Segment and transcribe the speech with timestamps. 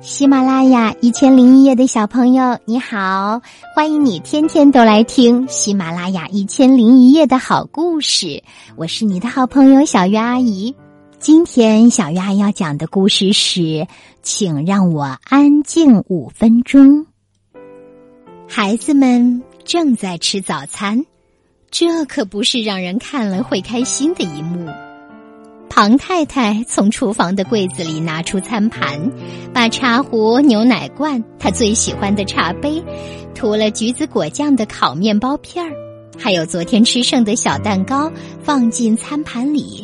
[0.00, 3.40] 喜马拉雅一千零一夜的小朋友，你好！
[3.74, 8.42] 欢迎你天天都来听喜马拉雅一千零一夜的好故事。
[8.76, 10.74] 我是你的好朋友小鱼阿姨。
[11.18, 13.86] 今天小鱼阿姨要讲的故事是，
[14.22, 17.06] 请让我安静五分钟。
[18.48, 21.04] 孩子们正在吃早餐，
[21.70, 24.68] 这可不是让人看了会开心的一幕。
[25.74, 29.10] 庞太太从厨房的柜子里拿出餐盘，
[29.54, 32.84] 把茶壶、牛奶罐、她最喜欢的茶杯、
[33.34, 35.72] 涂了橘子果酱的烤面包片儿，
[36.18, 39.82] 还有昨天吃剩的小蛋糕放进餐盘里，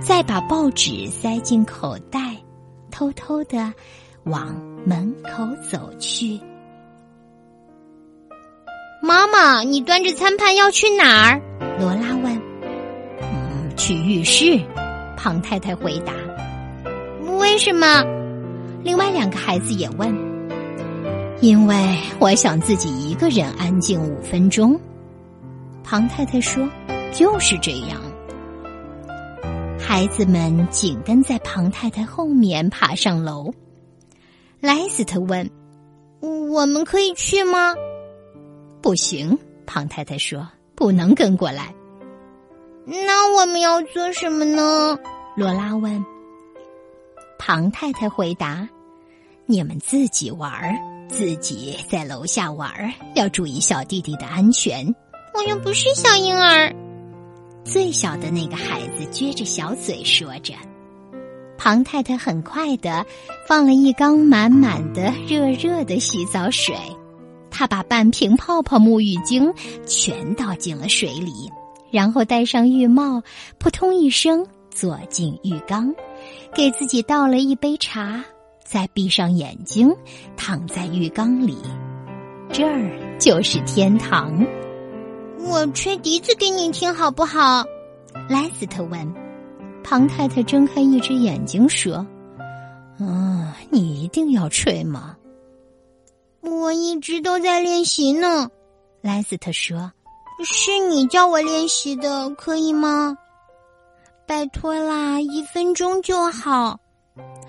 [0.00, 2.34] 再把报纸塞进口袋，
[2.90, 3.70] 偷偷的
[4.24, 6.40] 往门口走去。
[9.02, 11.42] 妈妈，你端着餐盘要去哪儿？
[11.78, 12.34] 罗拉问。
[13.20, 14.58] 嗯，去浴室。
[15.18, 16.12] 庞太太回答
[17.40, 18.04] ：“为什么？”
[18.84, 20.08] 另外两个孩子也问
[21.42, 24.78] ：“因为我想自己一个人安静五分钟。”
[25.82, 26.66] 庞太太说
[27.12, 28.00] ：“就是这样。”
[29.76, 33.52] 孩子们紧跟在庞太太后面爬上楼。
[34.60, 35.50] 莱斯特问
[36.22, 37.74] ：“我们可以去吗
[38.80, 41.74] ？”“不行。”庞太太说：“不能跟过来。”
[42.90, 44.98] 那我们要做什么呢？
[45.36, 46.02] 罗拉问。
[47.38, 48.66] 庞太太回答
[49.44, 50.74] ：“你们自己玩儿，
[51.06, 54.86] 自己在楼下玩儿，要注意小弟弟的安全。”
[55.34, 56.74] 我又不是小婴儿。
[57.62, 60.54] 最小的那个孩子撅着小嘴说着。
[61.58, 63.04] 庞太太很快的
[63.46, 66.74] 放了一缸满满的热热的洗澡水，
[67.50, 69.52] 她把半瓶泡泡沐浴精
[69.86, 71.50] 全倒进了水里。
[71.90, 73.22] 然后戴上浴帽，
[73.58, 75.94] 扑通一声坐进浴缸，
[76.54, 78.24] 给自己倒了一杯茶，
[78.64, 79.94] 再闭上眼睛，
[80.36, 81.56] 躺在浴缸里。
[82.52, 84.32] 这儿就是天堂。
[85.40, 87.64] 我吹笛子给你听好不好？
[88.28, 89.14] 莱斯特问。
[89.84, 92.06] 庞太太睁开一只眼睛说
[93.00, 95.16] ：“嗯，你一定要吹吗？”
[96.42, 98.50] 我一直都在练习呢。
[99.00, 99.90] 莱斯特说。
[100.44, 103.16] 是你叫我练习的，可以吗？
[104.26, 106.78] 拜托啦，一分钟就好。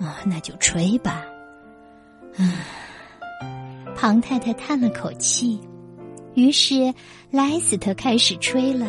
[0.00, 1.24] 啊，那就吹吧。
[2.36, 2.52] 啊，
[3.96, 5.60] 庞太太叹了口气，
[6.34, 6.92] 于是
[7.30, 8.86] 莱斯特开始吹了。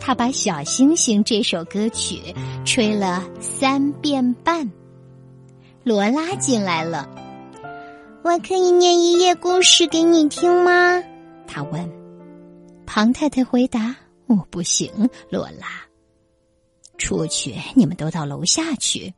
[0.00, 2.34] 他把《小星星》这首歌曲
[2.64, 4.68] 吹了三遍半。
[5.84, 7.08] 罗拉进来了，
[8.22, 11.02] 我可以念一页故事给你听吗？
[11.46, 12.01] 他问。
[12.94, 13.96] 庞太太回答
[14.28, 14.92] ：“我不行，
[15.30, 15.82] 罗拉。
[16.98, 19.14] 出去，你们都到楼下去。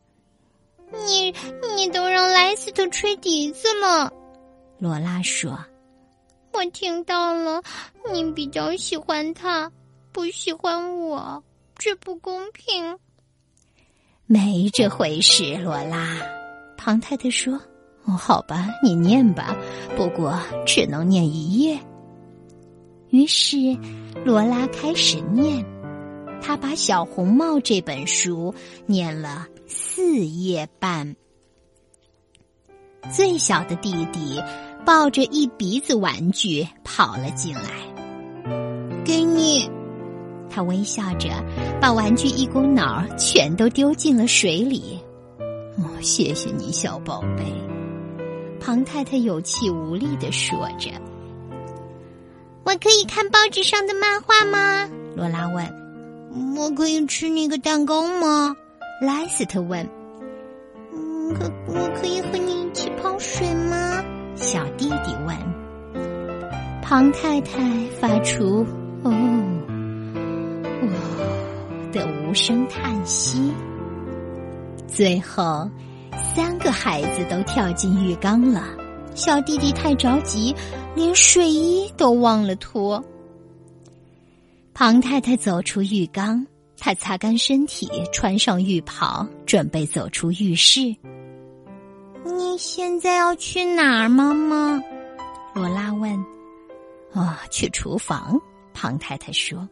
[1.09, 1.35] 你
[1.77, 4.13] 你都让莱斯特吹笛子了。”
[4.79, 5.59] 罗拉说
[6.55, 7.61] ：“我听到了，
[8.13, 9.69] 你比较喜欢他，
[10.13, 11.43] 不喜欢我，
[11.77, 12.97] 这不公平。”
[14.27, 16.17] 没这回事，罗拉。
[16.77, 17.61] 庞太太说
[18.07, 19.57] ：“哦，好吧，你念吧，
[19.97, 21.77] 不过只能念一页。”
[23.15, 23.57] 于是，
[24.25, 25.65] 罗拉开始念。
[26.43, 28.53] 他把《小红帽》这本书
[28.87, 31.15] 念了四页半。
[33.13, 34.43] 最小的弟弟
[34.85, 37.63] 抱着一鼻子玩具跑了进来，
[39.05, 39.71] 给你。
[40.51, 41.31] 他微笑着
[41.81, 44.99] 把玩具一股脑全都丢进了水里。
[45.79, 47.45] 哦，谢谢你，小宝贝。
[48.59, 50.91] 庞太太有气无力的说着。
[52.65, 54.89] 我可以看报纸上的漫画吗？
[55.15, 55.65] 罗拉问。
[56.57, 58.57] 我可以吃那个蛋糕吗？
[59.01, 59.89] 莱斯特问。
[61.39, 64.03] 可我可以和你一起泡水吗？
[64.35, 65.37] 小弟弟问。
[66.83, 67.61] 庞太太
[68.01, 68.67] 发出
[69.05, 69.11] “哦，
[70.83, 70.89] 哇”
[71.93, 73.53] 的无声叹息。
[74.87, 75.69] 最后，
[76.35, 78.65] 三个孩子都跳进浴缸了。
[79.15, 80.55] 小弟弟太着急。
[80.95, 83.05] 连睡衣都忘了脱。
[84.73, 86.47] 庞太太走出浴缸，
[86.79, 90.95] 她擦干身体，穿上浴袍，准备走出浴室。
[92.25, 94.81] 你现在要去哪儿，妈妈？
[95.53, 96.17] 罗拉问。
[97.13, 98.41] 哦，去厨房。
[98.73, 99.69] 庞太太说。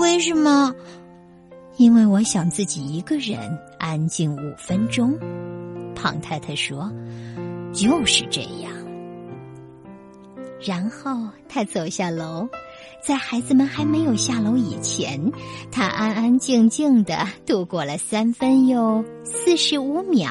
[0.00, 0.74] 为什么？
[1.78, 5.18] 因为我想自己一个人安静五分钟。
[5.94, 6.92] 庞太太说。
[7.74, 8.72] 就是这样。
[10.66, 12.48] 然后他走下楼，
[13.06, 15.20] 在孩子们还没有下楼以前，
[15.70, 20.30] 他安安静静的度过了三分又四十五秒。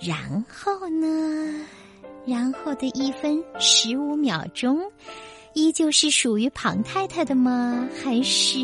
[0.00, 1.64] 然后呢？
[2.26, 4.80] 然后的一分十五秒钟，
[5.54, 7.88] 依旧是属于庞太太的吗？
[8.02, 8.58] 还是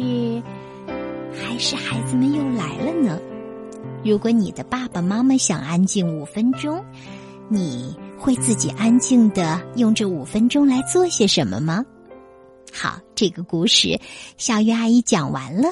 [1.32, 3.20] 还是孩子们又来了呢？
[4.04, 6.84] 如果你的爸爸妈妈想安静五分钟，
[7.48, 11.84] 你会自己安静的用这五分钟来做些什么吗？
[12.72, 14.00] 好，这个故事
[14.36, 15.68] 小鱼阿姨讲完了。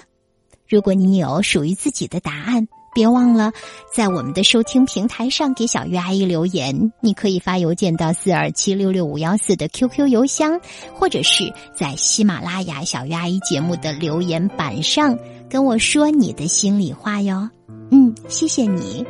[0.68, 2.68] 如果你有属于自己的答案。
[2.94, 3.52] 别忘了，
[3.94, 6.94] 在我们的收听平台上给小鱼阿姨留言。
[7.02, 10.58] 你可以发邮件到四二七六六五幺四的 QQ 邮箱，
[10.94, 15.18] 或者是在喜马拉雅小鱼阿姨节目的留言板上
[15.48, 17.48] 跟我说你的心里话哟。
[17.90, 19.06] 嗯，谢谢你，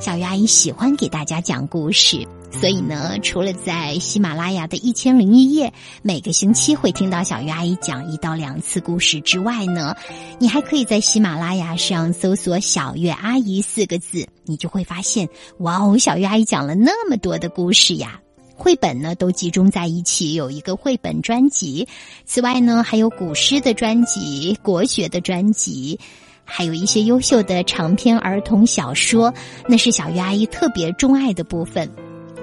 [0.00, 2.26] 小鱼阿姨喜欢给大家讲故事。
[2.52, 9.96] 所以呢，除了在喜马拉雅的一千零一夜每个星期会听到小鱼阿姨讲一到两次故事之外呢，
[10.38, 15.28] 你还可以在喜马拉雅上搜索“小月阿姨”四个字，你就会发现，
[15.60, 18.20] 哇哦，小月阿姨讲了那么多的故事呀！
[18.62, 21.88] 绘本呢都集中在一起，有一个绘本专辑。
[22.24, 25.98] 此外呢，还有古诗的专辑、国学的专辑，
[26.44, 29.34] 还有一些优秀的长篇儿童小说，
[29.66, 31.90] 那是小鱼阿姨特别钟爱的部分。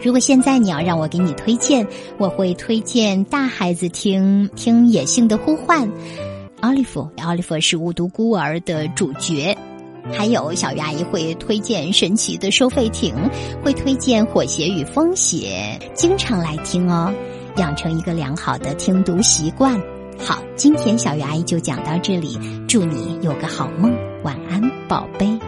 [0.04, 1.88] 如果现在你要让我给你推荐，
[2.18, 5.88] 我会推荐大孩子听听《野性的呼唤》，
[6.60, 9.58] 奥利弗，奥利弗是无独孤儿的主角，
[10.14, 13.16] 还有小鱼阿姨会推荐《神奇的收费亭》，
[13.64, 17.14] 会推荐《火鞋与风鞋》，经常来听哦，
[17.56, 19.80] 养成一个良好的听读习惯。
[20.18, 25.39] 好，今天小鱼阿姨就讲到这里，祝你有个好梦，晚安，宝贝。